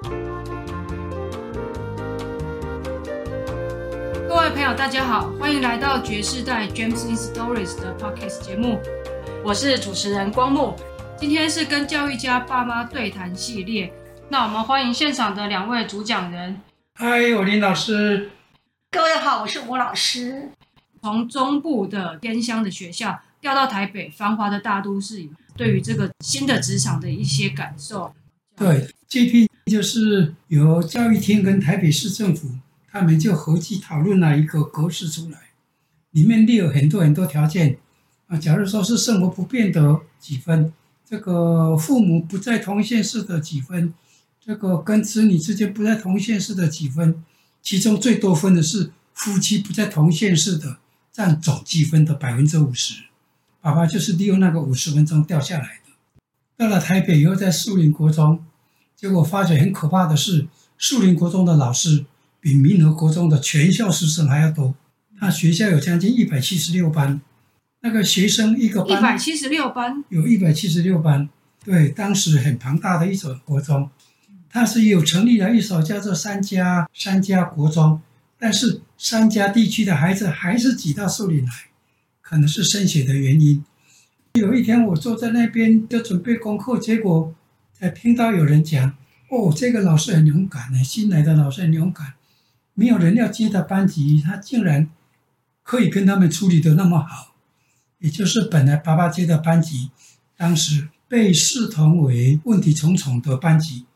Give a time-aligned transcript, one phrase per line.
[0.00, 0.10] 各
[4.36, 8.78] 位朋友，大家好，欢迎来到爵士代 James in Stories 的 Podcast 节目，
[9.44, 10.76] 我是主持人光木。
[11.18, 13.92] 今天是跟教育家爸妈对谈系列，
[14.28, 16.60] 那我们欢迎现场的两位主讲人。
[16.94, 18.30] 嗨，我林老师。
[18.92, 20.52] 各位好，我是吴老师。
[21.02, 28.14] 从中部的偏乡的学校调到台北繁华的大都市，对于这个新的职场的一些感受。
[28.56, 32.50] 对，这批就是由教育厅跟台北市政府，
[32.90, 35.50] 他们就合计讨论了一个格式出来，
[36.12, 37.78] 里面列有很多很多条件
[38.28, 38.36] 啊。
[38.38, 40.72] 假如说是生活不便的几分，
[41.04, 43.92] 这个父母不在同县市的几分，
[44.40, 47.22] 这个跟子女之间不在同县市的几分，
[47.62, 50.78] 其中最多分的是夫妻不在同县市的，
[51.12, 53.04] 占总计分的百分之五十。
[53.60, 55.92] 爸爸就是利用那个五十分钟掉下来的。
[56.56, 58.44] 到了台北以后，在树林国中。
[58.98, 62.04] 结果发觉很可怕的是，树林国中的老师
[62.40, 64.74] 比民和国中的全校师生还要多。
[65.20, 67.20] 他学校有将近一百七十六班，
[67.82, 71.28] 那个学生一个班一百七十六班，有一百七十六班。
[71.64, 73.88] 对，当时很庞大的一所国中，
[74.50, 78.00] 他是有成立了一所叫做三家三家国中，
[78.36, 81.52] 但是三家地区的孩子还是挤到树林来，
[82.20, 83.64] 可能是升学的原因。
[84.34, 87.32] 有一天我坐在那边就准备功课，结果。
[87.78, 88.96] 才听到有人讲，
[89.30, 92.14] 哦，这个老师很勇敢呢，新来的老师很勇敢，
[92.74, 94.90] 没有人要接他班级，他竟然
[95.62, 97.36] 可以跟他们处理得那么好。
[98.00, 99.90] 也就是本来爸爸接的班级，
[100.36, 103.86] 当时被视同为问题重重的班级，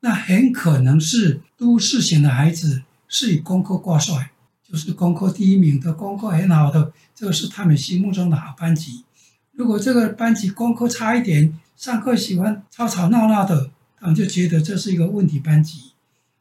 [0.00, 4.30] 那很可能是都市型的孩子是以功课挂帅，
[4.66, 9.04] 就是功课第一名的，功课很好的，这个是他们心目中的好班级。
[9.52, 15.92] 如果这个班级功课差一点，上课喜欢吵吵闹闹的，他们就觉得这是一个问题班级。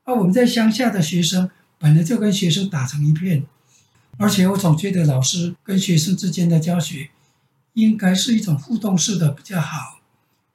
[0.03, 3.45] 而我们在乡下的学生本来就跟学生打成一片，
[4.17, 7.11] 而且我总觉得老师跟学生之间的教学
[7.73, 9.99] 应该是一种互动式的比较好。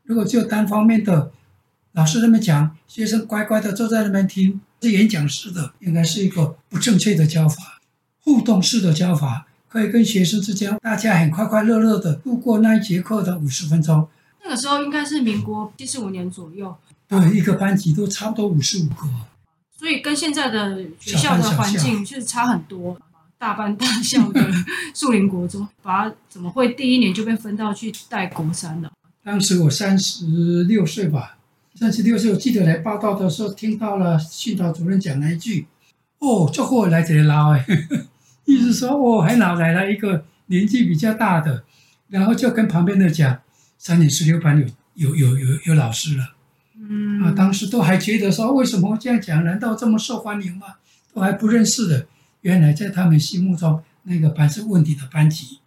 [0.03, 1.31] 如果只有单方面的，
[1.93, 7.81] 老师那么讲，学生乖乖的坐在那边听，是演讲式的，应该是一个不正确的教法。
[8.19, 14.09] 互动式的教法可以跟学生之间大家很快快乐乐的度过那一节课的五十分钟。
[14.45, 16.75] 那个时候应该是民国七十五年左右，
[17.09, 19.09] 对，一个班级都差不多五十五个，
[19.79, 22.99] 所以跟现在的学校的环境确实差很多。
[23.39, 24.41] 大班大校的
[24.95, 28.89] 树林国中，爸爸怎么会第一年就被分到去带国三呢？
[29.25, 31.37] 当时我三十六岁吧，
[31.75, 35.67] 三十六岁，我记得来报道的时候，听到了训导主任讲了一句
[36.21, 37.67] ：“哦，这货来这里捞哎。”
[38.47, 41.65] 意思说，哦，还老来了一个年纪比较大的，
[42.11, 43.41] 然后就跟旁边的讲。
[43.85, 46.35] 三年十六班有有有有有老师了，
[46.79, 49.45] 嗯啊，当时都还觉得说，为什么这样讲？
[49.45, 50.77] 难道这么受欢迎吗？
[51.13, 52.07] 都还不认识的，
[52.43, 55.59] 原来在他们心目中那个班是问题的班级。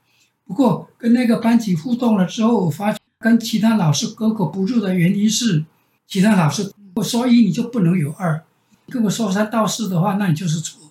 [0.46, 5.66] 不过跟那个班级互动了之后，我发觉跟其他老师格格不入的原因是，
[6.08, 8.42] 其他老师我说一你就不能有二，
[8.88, 10.82] 跟我说三道四的话，那你就是错。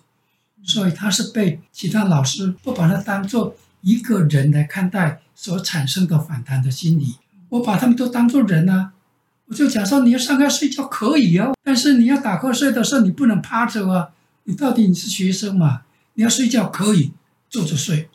[0.63, 5.21] 所以他是被其他老师不把他当做一个人来看待。
[5.37, 7.15] 所产生的反弹的心理，
[7.49, 8.93] 我把他们都当做人啊，
[9.47, 14.11] 我就讲说，你要上课睡觉可以哦，但是你要打瞌睡的时候，你不能趴着啊。
[14.45, 15.81] 你到底你是学生嘛？
[16.13, 17.11] 你要睡觉可以
[17.49, 18.07] 坐着睡，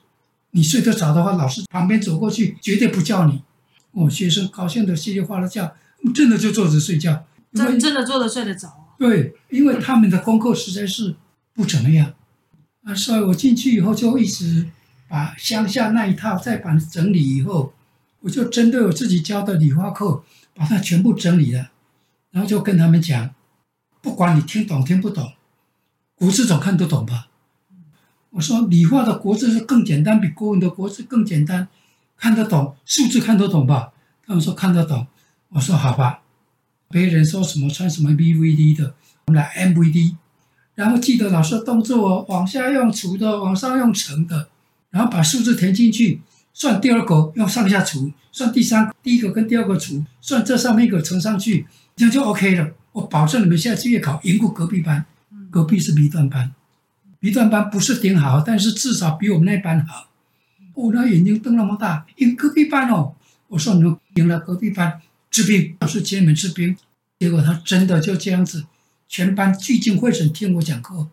[0.52, 3.42] 你睡得着的话，老师旁边走过去绝对不叫你。
[3.90, 5.76] 我学生高兴的稀里哗啦叫，
[6.14, 8.96] 真的就坐着睡觉，真真的坐着睡得着啊。
[8.98, 11.16] 对，因为他们的功课实在是
[11.52, 12.14] 不怎么样
[12.84, 14.68] 啊，所以我进去以后就一直。
[15.10, 17.72] 把乡下那一套再把它整理以后，
[18.20, 20.22] 我就针对我自己教的理化课，
[20.54, 21.70] 把它全部整理了，
[22.30, 23.34] 然后就跟他们讲，
[24.00, 25.32] 不管你听懂听不懂，
[26.14, 27.26] 国字总看得懂吧？
[28.30, 31.66] 我说理化的国字是更简单，比国文的国字更简单，
[32.16, 33.92] 看得懂，数字看得懂吧？
[34.24, 35.08] 他们说看得懂，
[35.48, 36.22] 我说好吧。
[36.88, 38.94] 别人说什么穿什么 BVD 的，
[39.26, 40.14] 我们来 MVD，
[40.76, 44.48] 然后记得老师动作哦，往下用除的，往上用乘的。
[44.90, 46.20] 然后把数字填进去，
[46.52, 51.66] 算第二个用上下除，算第三第一个跟第二个除，算这上面一个乘上去，
[51.96, 52.72] 这样就 OK 了。
[52.92, 55.06] 我保证你们下次月考赢过隔壁班，
[55.48, 56.52] 隔壁是 B 段班
[57.20, 60.08] ，B 段班不是顶好，但是至少比我们那班好。
[60.74, 63.14] 我那眼睛瞪那么大，赢隔壁班哦！
[63.48, 65.00] 我说你们赢了隔壁班，
[65.30, 66.76] 治病，老师请你们吃冰。
[67.18, 68.64] 结果他真的就这样子，
[69.06, 71.08] 全班聚精会神听我讲课，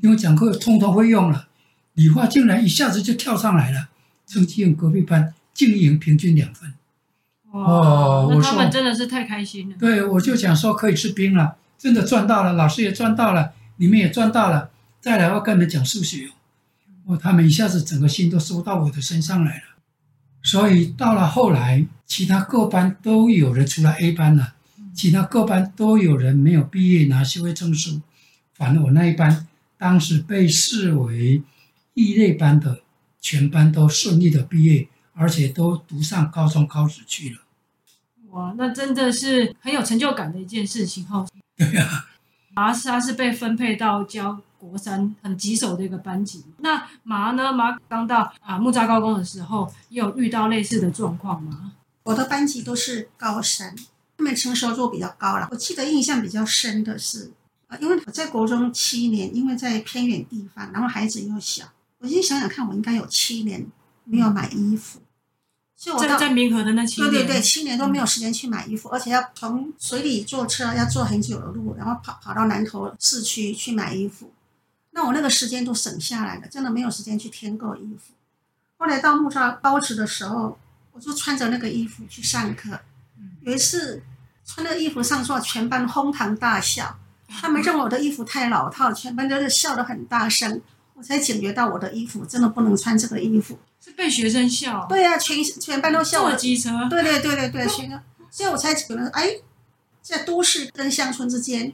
[0.00, 1.48] 因为讲课通通会用了。
[2.00, 3.90] 理化竟然一下子就跳上来了，
[4.26, 6.72] 成绩跟隔壁班净赢平均两分。
[7.50, 9.76] 哦，那他们真的是太开心了。
[9.78, 14.70] 对，我就想说可以吃冰了，真的赚到了，老师也赚到了，你们也赚到了。
[14.98, 16.30] 再来，我跟你们讲数学
[17.04, 19.62] 哦，他们一下子整个心都收到我的身上来了。
[20.42, 24.54] 所以到了后来，其他各班都有人除了 A 班了，
[24.94, 28.00] 其他各班都有人没有毕业拿学位证书，
[28.54, 31.42] 反正我那一班当时被视为
[31.94, 32.82] 异类班的，
[33.20, 37.38] 全班都顺利的毕业，而且都读上高中高职去了。
[38.30, 41.26] 哇，那真的是很有成就感的一件事情哈。
[41.56, 42.06] 对呀，
[42.54, 46.44] 麻莎是被分配到教国三很棘手的一个班级。
[46.58, 47.52] 那麻呢？
[47.52, 51.72] 麻刚到啊木栅高工的时候，也有遇到类似的状况吗？
[52.04, 53.74] 我的班级都是高三，
[54.16, 55.48] 他们成熟度比较高了。
[55.50, 57.32] 我记得印象比较深的是，
[57.66, 61.66] 呃，因为我在国中七年，因为在偏远地方，然后孩子又小，
[62.00, 63.66] 我先想想看，我应该有七年
[64.04, 65.00] 没有买衣服。
[65.76, 74.30] 就我在在民和的那七年，对对对，七年都没有时间去买衣服，嗯、而且要从水里坐车要坐很久的路，然后跑跑到南头市区去买衣服。
[74.90, 78.12] 那我那个时间都省下来了，真的没有时间去添购衣服。
[78.76, 80.58] 后来到木栅高职的时候，
[80.92, 82.78] 我就穿着那个衣服去上课。
[83.42, 84.02] 有一次
[84.44, 90.60] 穿那个衣服上课，全班哄堂大笑，他们认为我的衣服太老套，全班都是笑得很大声。
[91.00, 93.58] 我才警觉到我的衣服真的不能穿这个衣服。
[93.82, 96.28] 是被学生笑，对呀、啊，全全班都笑我。
[96.28, 97.98] 坐机车，对对对对对，学生，
[98.30, 99.36] 所以我才觉得，哎，
[100.02, 101.72] 在都市跟乡村之间，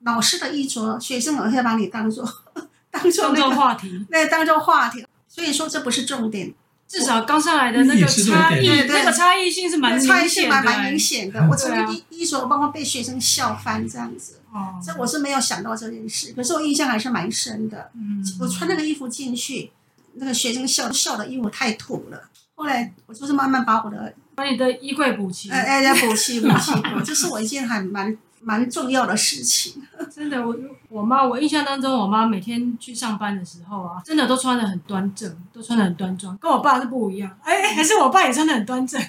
[0.00, 2.26] 老师的衣着，学生也会把你当做
[2.90, 5.06] 当做那个话题，那当做话题。
[5.28, 6.54] 所以说这不是重点，
[6.92, 11.48] 至少刚上来的那个差异，那个差异性是蛮明显的，差异性蛮蛮明显的。
[11.48, 17.90] 我这个衣衣着包括被学生笑翻这样子，哦，这我是没有想到这件事，可是我印象还是蛮深的。
[17.94, 19.70] 嗯，我穿那个衣服进去。
[20.16, 22.22] 那个学生笑笑的衣服太土了，
[22.54, 26.70] 后来我就是慢慢把我的把你的衣柜补齐，哎哎，要补齐补齐，
[27.02, 29.82] 这 是我一件还蛮蛮重要的事情。
[30.10, 30.54] 真的，我
[30.88, 37.30] 我妈，我印象当中，我妈每天去上班的时候啊，真的都穿的很端正，都穿的很端庄，跟我爸是不一样。
[37.42, 39.00] 哎，还是我爸也穿的很端正，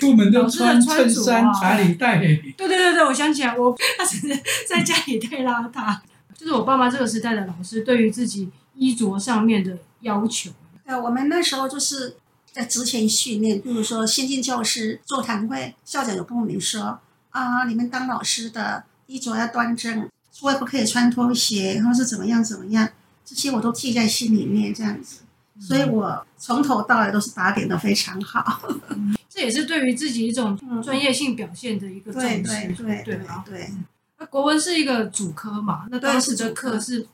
[0.00, 2.18] 出门都穿衬衫、打领带。
[2.18, 4.28] 对对对对，我想起来，我他只是
[4.68, 5.96] 在家里太邋遢。
[6.36, 9.78] 就是我爸妈这个时代的老师，对于自己衣着上面的。
[10.02, 10.50] 要求，
[10.86, 12.16] 呃，我们那时候就是
[12.50, 16.98] 在职前训练，比如说先进教师座谈会，校长有跟我们说
[17.30, 22.88] 啊，你们当老师的衣着要端正，出外不可以穿拖鞋，然后是怎么样怎么样，
[23.24, 25.20] 这些我都记在心里面，这样子，
[25.60, 28.62] 所以我从头到尾都是打点的非常好。
[28.90, 33.70] 嗯， 这也是对于自己一种专业性表现的一个重视，对对对对对。
[34.18, 35.86] 那国文是一个主科嘛？
[35.90, 37.06] 那当时的课是。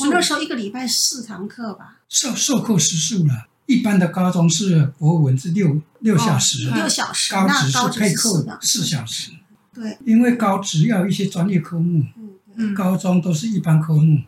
[0.00, 3.46] 我那时候一个礼拜四堂课吧，授授课时数了。
[3.66, 9.30] 一般的高中是国文是六六小时，六小时，高职是可以课四小时。
[9.74, 12.04] 对，因为高职要一些专业科目，
[12.56, 14.20] 嗯，高中都是一般科目。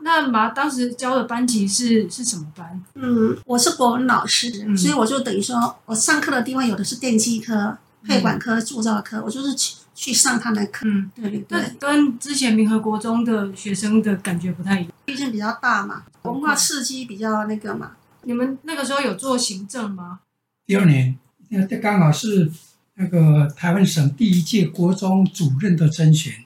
[0.00, 2.82] 那妈当时教的班级是是什么班？
[2.94, 9.76] 嗯，我是国文老师，所以我就等于说我上课的地方有的是电机科、配管科、铸造科，我就是去。
[9.96, 17.92] 去上他们课，嗯，对对对，跟之前民和国中的学生的感觉不太一样，毕竟比较大嘛，文化刺激比较那个嘛。
[18.24, 20.20] 你们那个时候有做行政吗？
[20.66, 21.16] 第二年，
[21.48, 22.52] 那这刚好是
[22.96, 26.44] 那个台湾省第一届国中主任的甄选，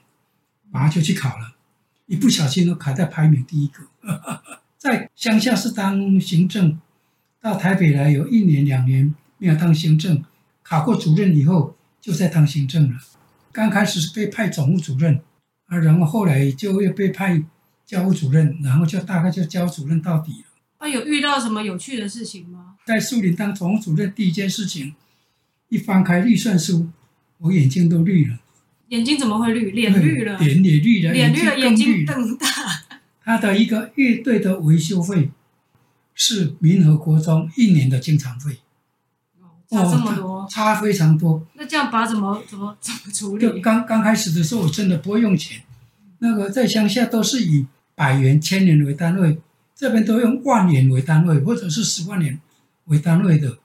[0.69, 1.55] 马上就去考了，
[2.07, 3.87] 一不小心都考在排名第一个。
[4.77, 6.79] 在乡下是当行政，
[7.39, 10.23] 到台北来有一年两年没有当行政，
[10.63, 12.99] 考过主任以后就在当行政了。
[13.51, 15.21] 刚开始是被派总务主任，
[15.67, 17.43] 啊，然后后来就又被派
[17.85, 20.45] 教务主任，然后就大概就教主任到底了。
[20.79, 22.75] 啊，有遇到什么有趣的事情吗？
[22.85, 24.95] 在树林当总务主任第一件事情，
[25.71, 26.89] 一翻开预算书，
[27.37, 28.37] 我眼睛都绿了。
[28.89, 29.71] 眼睛怎么会绿？
[29.71, 30.37] 脸绿了。
[30.37, 31.13] 脸也绿了。
[31.13, 32.45] 脸绿了，眼睛瞪大。
[33.23, 35.29] 他的一个乐队的维修费，
[36.13, 38.57] 是民和国中一年的经常费。
[39.69, 41.47] 差这么多，差非常多。
[41.53, 43.61] 那这样把怎么怎么怎么处理？
[43.61, 45.61] 刚刚开始的时候，我真的不会用钱。
[46.19, 49.39] 那个在乡下都是以百元、千元为单位，
[49.73, 52.37] 这边都用万元为单位，或者是十万元
[52.87, 53.59] 为单位的。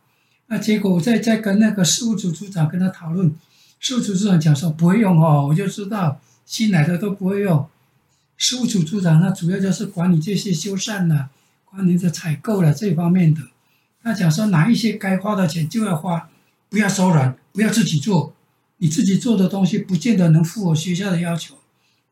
[0.49, 3.35] 那结果我在在跟那个事务组组长跟他讨论，
[3.81, 7.69] 事务组组长讲说不会用哦，我就知道新来的都不会用。
[8.37, 11.31] 事务组组长他主要就是管理这些修缮了、
[11.65, 13.41] 管理的采购了这方面的。
[14.03, 16.29] 他讲说，哪一些该花的钱就要花，
[16.69, 18.35] 不要手软，不要自己做。
[18.79, 21.55] 你自己做的东西不见得能符合学校的要求，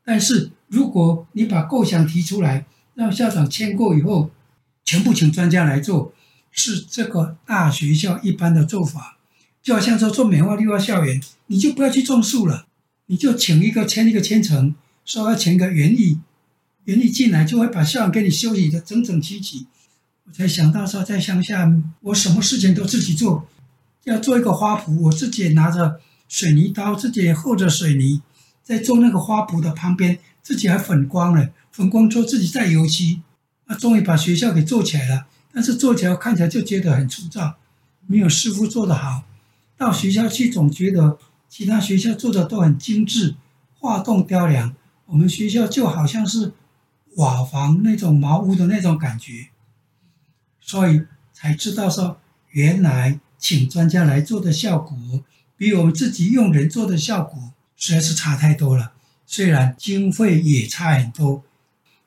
[0.03, 2.64] 但是如果你把构想提出来，
[2.95, 4.31] 让校长签过以后，
[4.83, 6.14] 全部请专家来做，
[6.55, 9.19] 是这个大学校一般的做法。
[9.63, 12.67] 就好像说做美化绿化校园，你就不要去种树了，
[13.07, 14.75] 你就请一个签一个签呈，
[15.07, 16.21] 说要签个园艺，
[16.85, 19.67] 园艺进来就会把校园给你修理的整整齐齐。
[20.27, 21.71] 我才想到说，在乡下，
[22.01, 23.49] 我什么事情都自己做，
[24.05, 28.21] 要做一个花圃，我自己也拿着水泥刀，自己也和着水泥，
[28.63, 33.23] 在做那个花圃的旁边，自己还粉光了，粉光之后自己再油漆，
[33.65, 35.27] 啊，终于把学校给做起来了。
[35.55, 37.55] 但是做起来看起来就觉得很粗糙，
[38.09, 39.23] 没有师傅做的好。
[39.77, 41.17] 到学校去总觉得
[41.49, 43.37] 其他学校做的都很精致，
[43.79, 44.75] 画栋雕梁，
[45.07, 46.53] 我们学校就好像是
[47.17, 49.49] 瓦房那种茅屋的那种感觉。
[50.61, 52.19] 所以才知道说，
[52.51, 54.97] 原来请专家来做的效果，
[55.57, 58.93] 比我们自己用人做的效果实在是差太多了。
[59.25, 61.45] 虽然经费也差很多，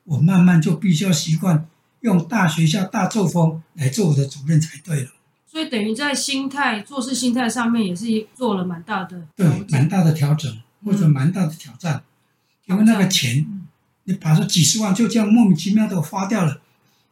[0.04, 1.66] 我慢慢就必须要习惯。
[2.00, 5.10] 用大学校大作风来做我的主任才对了，
[5.46, 12.02] 所以等于在心态做事心态上面也是做了蛮大的对，蛮大的调整或者蛮大的挑战，嗯、
[12.66, 13.66] 因为那个钱，嗯、
[14.04, 16.60] 你把这几十万就这样莫名其妙的花掉了，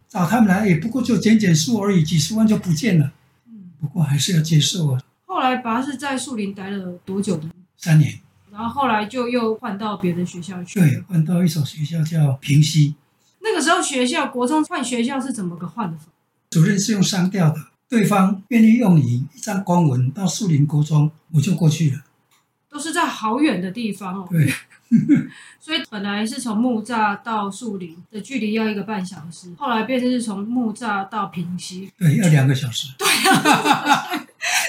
[0.09, 3.12] 找他们来也不过就减减数而已，几十万就不见了。
[3.49, 5.02] 嗯，不过还是要接受啊。
[5.25, 7.50] 后来爸是在树林待了多久呢？
[7.76, 8.21] 三年，
[8.52, 12.95] 然后后来就又换到别的学校去，对，换到一所学校叫平溪。
[13.40, 16.07] 那个时候学校国中换学校是怎么个换法？
[16.50, 17.57] 主任是用商调的，
[17.88, 22.02] 对方愿意用你一张公文到树林国中，我就过去了。
[22.69, 24.28] 都是在好远的地方哦。
[24.31, 24.52] 对，
[25.59, 32.88] 所以本来是从木栅到树林的距离要一个半小时，后来变成是从木栅到平溪，对，要两个小时。
[32.99, 34.07] 对啊，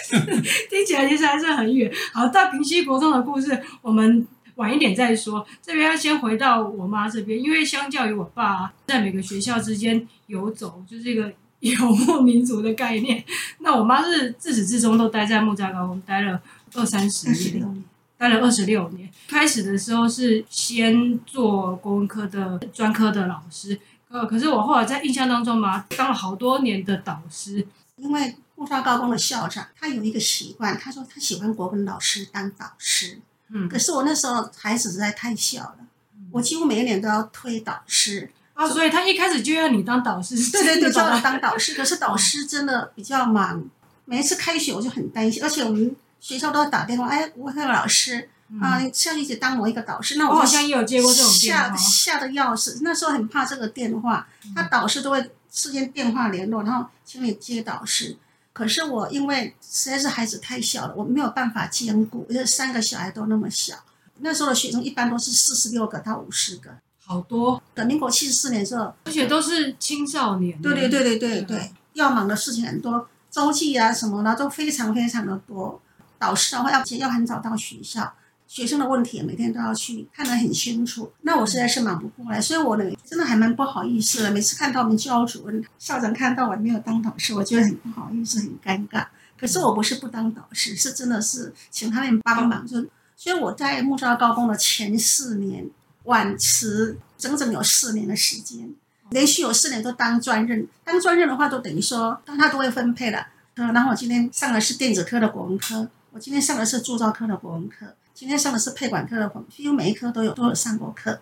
[0.69, 1.91] 听起来其实还是很远。
[2.13, 4.25] 好，到平溪国中的故事，我们。
[4.57, 13.23] 晚一点再说，这边要先回到我妈这边，因为相较于我爸，在每个学校之间游走，就是一个 游牧民族的概念。
[13.59, 16.39] 那我妈是自始至终都待在木栅高工，待了
[16.73, 17.83] 二三十年，
[18.17, 19.09] 待了二十六年。
[19.27, 27.67] 开始的时候是先做国文科的专科的老师，呃，可是我后来在印象当中嘛，当了好多年的导师。
[27.97, 33.19] 因为木栅高工的校长他有一个习惯，他说他喜欢国文老师当导师。
[33.49, 35.77] 嗯，可是我那时候孩子实在太小了，
[36.15, 41.73] 嗯、我几乎每一年都要推导师啊，所以他一开始就要你当导师，对对对， 叫我当导师。
[41.77, 43.63] 可是导师真的比较忙，
[44.05, 52.79] 每一次开学我就很担心，而且我们学校都要打电话，哎，吴慧老师、嗯、啊，下学期当我一个导师，那我，我好像也有接过这种电话，吓吓得要死。
[52.81, 58.17] 那时候很怕这个电话，他导师都会事先电话联络，然后请你接导师。
[58.57, 63.75] 可是我因为实在是孩子太小了，我没有办法兼顾，因为三个小孩都那么小。
[64.21, 66.71] 那时候的学生一般都是四十六个到五十个，
[67.05, 67.61] 好多。
[67.75, 70.59] 等民国七十四年之后，而且都是青少年。
[70.59, 75.79] 对对对对对对，要忙的事情很多，周记啊什么的都非常非常的多。
[76.17, 78.11] 导师的话要要很早到学校。
[78.47, 84.31] 学生的问题每天都要去看得很清楚，那我实在是忙不过来，所以我呢真的还蛮不好意思的。
[84.31, 89.05] 每次看到我们教主任、校长看到我没有当导师，我觉得很不好意思，很尴尬。
[89.37, 92.65] 可是我不是不当导师，是真的是请他们帮忙。
[92.65, 92.83] 就
[93.15, 95.69] 所以我在木栅高工的前四年
[96.05, 98.73] 晚辞整整有四年的时间，
[99.09, 100.65] 连续有四年都当专任。
[100.85, 103.27] 当专任的话，都等于说当他都会分配了。
[103.55, 107.93] 嗯，然后我今天上的是电子科的国文科，我今天上的是铸造科的国文科。
[108.17, 111.21] 今天上的是配管科的课，几乎每一科都有都有上过课，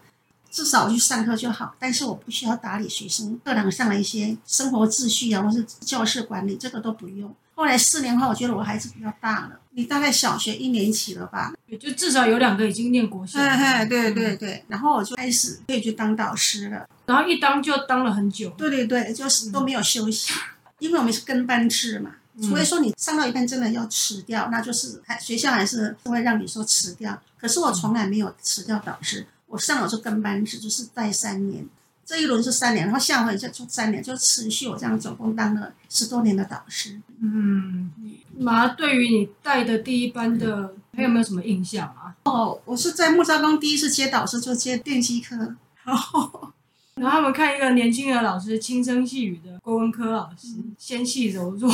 [0.50, 1.76] 至少我去上课就好。
[1.78, 7.36] 但是我不需要打理学生课堂上的一些生活秩序啊，或是教室管理，这个都不用。
[7.54, 11.54] 后来四年后，我觉得我孩子比较大了，你大概小学一年级了吧？
[11.68, 13.40] 也就至少有两个已经念国小。
[13.40, 14.64] 嘿嘿，对对对。
[14.70, 18.52] 然后我就开始可以去当导师了，然后一当就当了很久。
[18.52, 20.32] 对对对，就是都没有休息，
[20.80, 22.12] 因为我们是跟班制嘛。
[22.42, 27.22] 除非说你上到一半真的要辞掉，那就是还学校还是会让你说辞掉。
[27.38, 31.66] 可是我从来没有辞掉导师，我上了就跟班制，就是带三年，
[32.06, 37.00] 这一轮是三年，然后下回就就三年，就持续我这样总共当了十多年的导师。
[37.22, 37.92] 嗯，
[38.38, 42.16] 妈，对于你带的第一班的，还有没有什么印象啊？
[42.26, 46.52] 哦，我是在木栅高第一次接导师就接电机科，然后。
[46.96, 51.72] 然后他们看一个年轻的老师，轻声细语的国文科老师，纤细柔弱，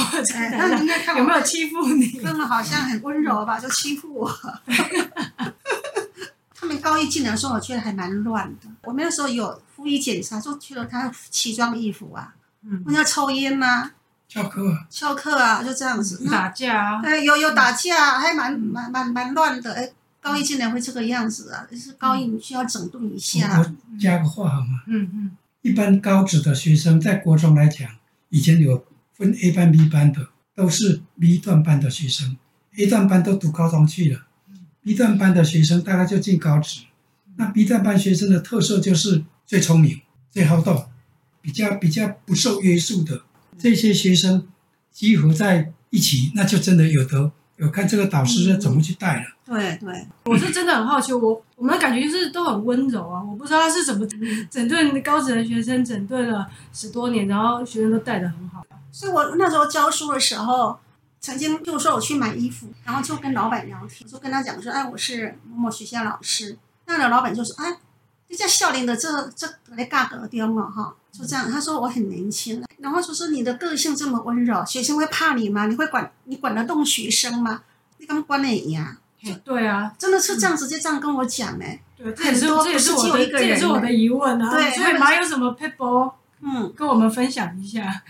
[0.52, 2.08] 那应该看有没有欺负你？
[2.24, 4.32] 他们好像很温柔吧，就欺负我。
[6.54, 8.68] 他们高一进来的时候，我觉得还蛮乱的。
[8.84, 13.92] 我们那时候有服仪检查，就去了他奇装异服啊，嗯，要抽烟吗？
[14.30, 14.78] 翘课。
[14.90, 16.24] 翘课啊，就这样子。
[16.30, 17.18] 打架啊？
[17.18, 19.92] 有有打架，还蛮蛮蛮蛮乱的，哎。
[20.24, 23.58] 高一进来会这个样子啊，就是高一你需要整顿一下。
[23.58, 24.84] 我加个话好吗？
[24.86, 25.32] 嗯嗯。
[25.64, 27.90] 一般高职的学生在国中来讲，
[28.30, 28.86] 以前有
[29.22, 32.36] 分 A 班、B 班的，都是 B 段班的学生
[32.76, 34.22] ，A 段班都读高中去了
[34.84, 36.86] ，，B 段班的学生大概就进高职。
[37.36, 40.02] 那 B 段班学生的特色就是最聪明、
[40.32, 40.86] 最好动，
[41.40, 43.22] 比较比较不受约束的
[43.60, 44.48] 这些学生
[44.92, 49.26] 集合在一起，那就真的有得有看这个导师是怎么去带了。
[49.46, 54.08] 对对，我是真的很好奇，我我们的感觉就是都很温柔啊，我不知道他是怎么
[54.50, 58.66] 整顿高职的学生，整顿了十多年，然后学生都带得很好。
[58.92, 60.78] 所以我那时候教书的时候，
[61.20, 66.58] 曾经就说我去买衣服，然后就跟老板聊天，就跟他讲说，哎，我是某某学校老师。
[66.86, 67.78] 那个老板就说，哎，
[68.28, 71.50] 你在校龄的这这来尬格丢了哈，就这样。
[71.50, 75.68] 他说我很年轻，然后就说你的个性这么温柔，学生会怕你吗？
[75.68, 77.62] 你会管你管得动学生吗？
[77.98, 78.98] 你刚关了呀？
[79.46, 81.80] 对啊，真的是这样直接这样跟我讲哎。
[81.96, 84.52] 对，这也是这也是我的这也是我的疑问啊。
[84.52, 86.14] 对，所以妈有什么 people？
[86.42, 88.02] 嗯，跟我们分享一下。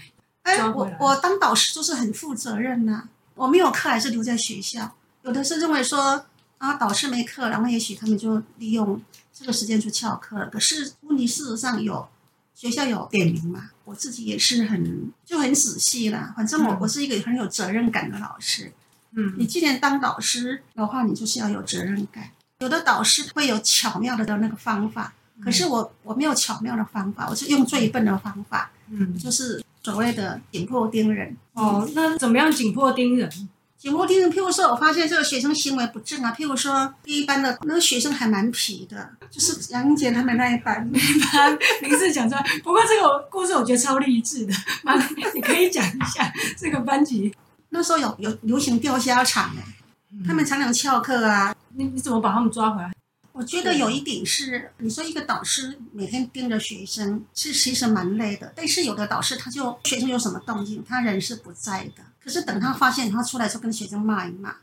[0.43, 3.09] 哎，我我当导师就是很负责任呐、啊。
[3.35, 4.95] 我没有课还是留在学校。
[5.23, 6.25] 有的是认为说
[6.57, 9.01] 啊，导师没课，然后也许他们就利用
[9.33, 10.47] 这个时间去翘课了。
[10.47, 12.07] 可是问题事实上有
[12.53, 16.33] 学校有点名嘛，我自己也是很就很仔细啦。
[16.35, 18.71] 反正我我是一个很有责任感的老师。
[19.13, 22.31] 嗯，你既然当导师的话，你就是要有责任感。
[22.59, 28.71] 有的导师会有巧妙的的那个方法，可是我我没有巧妙的方法，我是用最笨的方法。
[28.89, 29.63] 嗯，就是。
[29.83, 33.29] 所谓的紧迫盯人哦，那怎么样紧迫盯人？
[33.77, 36.31] 紧迫盯人，譬如说，我发现这个学生行为不正啊。
[36.37, 40.99] 譬如说，第一班的那个学生还蛮皮的，就是杨英杰他们那一班，那
[41.31, 42.45] 班名字讲出来。
[42.63, 44.95] 不过这个故事我觉得超励志的， 妈，
[45.33, 47.33] 你可以讲一下这个班级。
[47.69, 49.63] 那时候有有流行钓虾场哎，
[50.27, 51.55] 他们常常翘课啊。
[51.73, 52.91] 你你怎么把他们抓回来？
[53.33, 58.51] 我觉得有一点是，你说一个导师每天盯着学生，是其实蛮累的。
[58.55, 62.03] 但是有的导师他就学生有什么动静，他人是不在的。
[62.21, 64.55] 可是等他发现，他出来就跟学生骂一骂。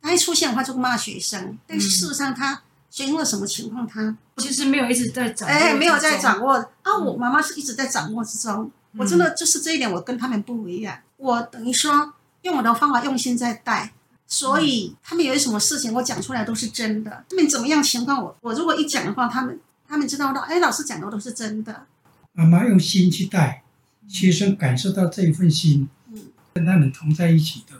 [0.00, 5.54] 他一出现的话就骂学生，但是事实上他学生的什么情况，他其实没有一直在掌握。
[5.54, 6.96] 哎，没有在掌握啊！
[6.96, 8.70] 我妈妈是一直在掌握之中。
[8.96, 10.98] 我真的就是这一点，我跟他们不一样。
[11.18, 13.92] 我等于说用我的方法用心在带。
[14.30, 17.24] 所以他们有什么事情，我讲出来都是真的。
[17.30, 21.86] 他们怎么样情况，我我如果一讲的话，他们他们知道到，哎，老师讲的都是真的。
[22.34, 23.62] 妈妈用心去带
[24.06, 27.74] 学生，感受到这一份心，嗯，跟他们同在一起的，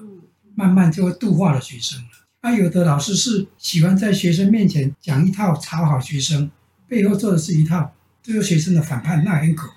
[0.55, 2.09] 慢慢就会度化了学生了。
[2.41, 6.51] 啊，有的老师是喜欢在学生面前讲一套讨好学生，
[6.87, 9.75] 背后做的是一套，最后学生的反叛，那很可怕。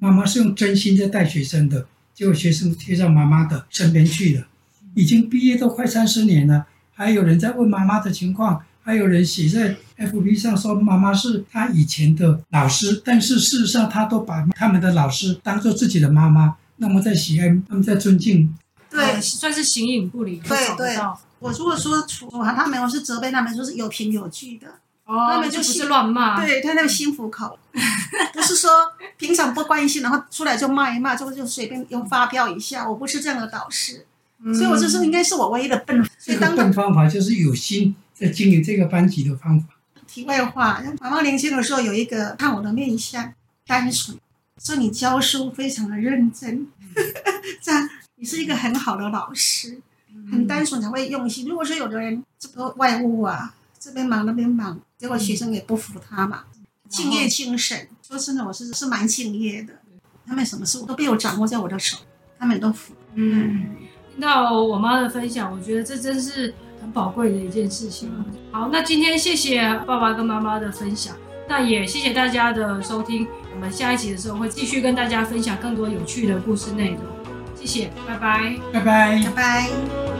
[0.00, 4.46] 妈妈是用真心在带学生的，结果学生贴到妈妈的身边去了。
[4.94, 18.56] 已经毕业都快三十年了，还有人在问妈妈的情况，还有人写在 FB 上说妈妈是他以前的老师，但是事实上他都把他们的老师当做自己的妈妈，那么在喜爱，那么在尊敬，
[18.90, 20.36] 对，算是形影不离。
[20.38, 20.96] 对对，
[21.38, 24.68] 我如果说处罚他们，我是责备他们，说是有凭有据的，
[25.04, 27.58] 哦，他们就不是乱骂，对他那个心服口，
[28.32, 28.70] 不是说
[29.16, 34.06] 平常不关心，然后出来就骂一骂，就就随便用发飙一下，我不是这样的导师。
[34.54, 36.06] 所以，我这是应该是我唯一的笨。
[36.18, 39.68] 这个笨方法就是有心在经营这个班级的方法。
[40.06, 43.32] 题外话，妈妈年轻的时候有一个看我的面相
[43.66, 44.16] 单纯，
[44.58, 46.66] 说你教书非常的认真，
[47.62, 49.80] 这样你是一个很好的老师，
[50.30, 51.48] 很单纯才会用心。
[51.48, 56.44] 如果说有的人这个外务啊，这边忙那边忙，结果学生也不服他嘛，
[56.88, 59.80] 敬业精神，说真的，我是是蛮敬业的。
[60.26, 61.96] 他们什么事都被我掌握在我的手，
[62.38, 62.94] 他们都服。
[63.14, 63.68] 嗯。
[64.14, 68.10] 听到我妈的分享，我觉得这真是很宝贵的一件事情。
[68.52, 71.16] 好，那今天谢谢爸爸跟妈妈的分享，
[71.48, 73.26] 那也谢谢大家的收听。
[73.54, 77.00] 我们下一集的时候会继续跟大家分享更多有趣的故事内容。
[77.56, 80.13] 谢谢，拜拜，拜拜，拜拜。